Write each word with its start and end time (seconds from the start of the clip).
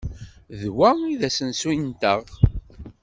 D 0.59 0.61
wa 0.77 0.89
ay 1.01 1.15
d 1.19 1.21
asensu-nteɣ? 1.29 2.21